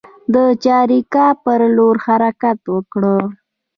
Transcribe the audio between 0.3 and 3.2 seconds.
د چاریکار پر لور حرکت وکړ.